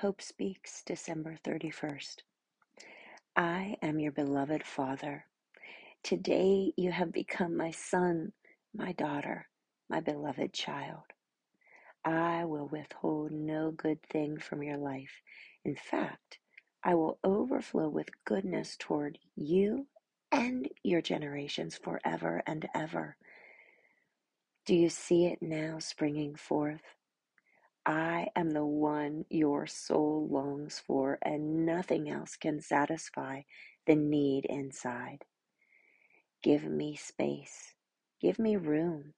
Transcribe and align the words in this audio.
Hope 0.00 0.20
Speaks, 0.20 0.82
December 0.84 1.38
31st. 1.42 2.16
I 3.34 3.76
am 3.80 3.98
your 3.98 4.12
beloved 4.12 4.62
Father. 4.62 5.24
Today 6.02 6.74
you 6.76 6.92
have 6.92 7.12
become 7.12 7.56
my 7.56 7.70
son, 7.70 8.32
my 8.74 8.92
daughter, 8.92 9.48
my 9.88 10.00
beloved 10.00 10.52
child. 10.52 11.04
I 12.04 12.44
will 12.44 12.68
withhold 12.68 13.32
no 13.32 13.70
good 13.70 14.02
thing 14.02 14.38
from 14.38 14.62
your 14.62 14.76
life. 14.76 15.22
In 15.64 15.76
fact, 15.76 16.40
I 16.84 16.94
will 16.94 17.18
overflow 17.24 17.88
with 17.88 18.08
goodness 18.26 18.76
toward 18.78 19.18
you 19.34 19.86
and 20.30 20.68
your 20.82 21.00
generations 21.00 21.78
forever 21.82 22.42
and 22.46 22.68
ever. 22.74 23.16
Do 24.66 24.74
you 24.74 24.90
see 24.90 25.24
it 25.24 25.38
now 25.40 25.78
springing 25.78 26.34
forth? 26.36 26.82
I 27.86 28.28
am 28.34 28.50
the 28.50 28.66
one 28.66 29.26
your 29.30 29.68
soul 29.68 30.28
longs 30.28 30.80
for, 30.80 31.18
and 31.22 31.64
nothing 31.64 32.10
else 32.10 32.36
can 32.36 32.60
satisfy 32.60 33.42
the 33.86 33.94
need 33.94 34.44
inside. 34.46 35.24
Give 36.42 36.64
me 36.64 36.96
space, 36.96 37.74
give 38.20 38.40
me 38.40 38.56
room, 38.56 39.14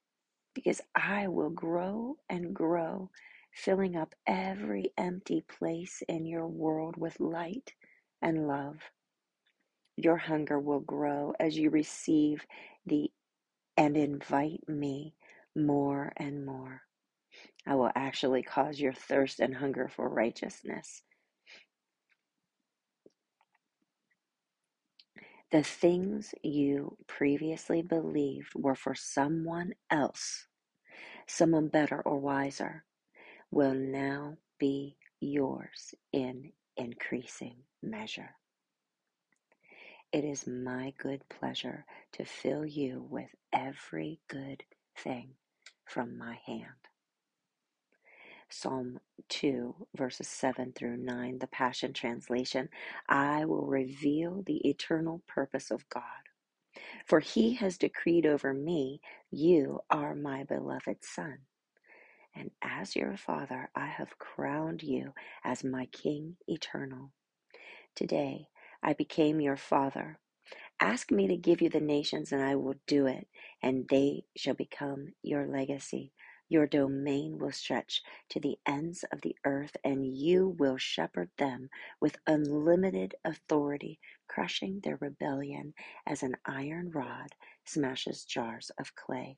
because 0.53 0.81
I 0.95 1.27
will 1.27 1.49
grow 1.49 2.17
and 2.29 2.53
grow, 2.55 3.09
filling 3.53 3.95
up 3.97 4.13
every 4.27 4.93
empty 4.97 5.41
place 5.41 6.03
in 6.07 6.25
your 6.27 6.47
world 6.47 6.95
with 6.95 7.19
light 7.19 7.73
and 8.21 8.47
love. 8.47 8.77
Your 9.97 10.17
hunger 10.17 10.59
will 10.59 10.81
grow 10.81 11.33
as 11.39 11.57
you 11.57 11.71
receive 11.71 12.45
the 12.85 13.11
and 13.77 13.97
invite 13.97 14.67
me 14.67 15.15
more 15.55 16.13
and 16.17 16.45
more. 16.45 16.83
I 17.65 17.75
will 17.75 17.91
actually 17.95 18.43
cause 18.43 18.79
your 18.79 18.93
thirst 18.93 19.39
and 19.39 19.55
hunger 19.57 19.87
for 19.87 20.09
righteousness. 20.09 21.03
The 25.51 25.63
things 25.63 26.35
you 26.43 26.97
previously 27.07 27.81
believed 27.81 28.53
were 28.55 28.75
for 28.75 28.95
someone 28.95 29.73
else, 29.89 30.47
someone 31.27 31.69
better 31.69 32.01
or 32.01 32.19
wiser, 32.19 32.85
will 33.51 33.73
now 33.73 34.37
be 34.59 34.97
yours 35.19 35.95
in 36.13 36.53
increasing 36.77 37.57
measure. 37.81 38.35
It 40.11 40.25
is 40.25 40.47
my 40.47 40.93
good 40.97 41.23
pleasure 41.29 41.85
to 42.13 42.25
fill 42.25 42.65
you 42.65 43.07
with 43.09 43.29
every 43.53 44.21
good 44.27 44.63
thing 44.97 45.35
from 45.85 46.17
my 46.17 46.39
hand. 46.45 46.88
Psalm 48.51 48.99
2, 49.29 49.87
verses 49.97 50.27
7 50.27 50.73
through 50.73 50.97
9, 50.97 51.39
the 51.39 51.47
Passion 51.47 51.93
Translation 51.93 52.69
I 53.09 53.45
will 53.45 53.65
reveal 53.67 54.43
the 54.45 54.67
eternal 54.69 55.23
purpose 55.27 55.71
of 55.71 55.89
God. 55.89 56.03
For 57.07 57.19
he 57.21 57.55
has 57.55 57.77
decreed 57.77 58.25
over 58.25 58.53
me, 58.53 59.01
You 59.31 59.81
are 59.89 60.15
my 60.15 60.43
beloved 60.45 60.97
Son. 61.03 61.39
And 62.35 62.51
as 62.63 62.95
your 62.95 63.17
Father, 63.17 63.71
I 63.75 63.87
have 63.87 64.19
crowned 64.19 64.83
you 64.83 65.13
as 65.43 65.63
my 65.63 65.87
King 65.87 66.37
eternal. 66.47 67.11
Today, 67.95 68.47
I 68.83 68.93
became 68.93 69.41
your 69.41 69.57
Father. 69.57 70.19
Ask 70.79 71.11
me 71.11 71.27
to 71.27 71.37
give 71.37 71.61
you 71.63 71.69
the 71.69 71.81
nations, 71.81 72.31
and 72.33 72.43
I 72.43 72.55
will 72.55 72.75
do 72.87 73.07
it, 73.07 73.27
and 73.63 73.87
they 73.89 74.25
shall 74.37 74.55
become 74.55 75.13
your 75.23 75.47
legacy. 75.47 76.13
Your 76.49 76.67
domain 76.67 77.37
will 77.39 77.51
stretch 77.53 78.03
to 78.29 78.39
the 78.39 78.59
ends 78.65 79.05
of 79.11 79.21
the 79.21 79.37
earth, 79.45 79.77
and 79.83 80.05
you 80.05 80.49
will 80.49 80.77
shepherd 80.77 81.31
them 81.37 81.69
with 82.01 82.17
unlimited 82.27 83.15
authority, 83.25 83.99
crushing 84.27 84.81
their 84.81 84.97
rebellion 84.97 85.75
as 86.07 86.23
an 86.23 86.37
iron 86.45 86.91
rod 86.91 87.35
smashes 87.65 88.25
jars 88.25 88.71
of 88.79 88.95
clay. 88.95 89.37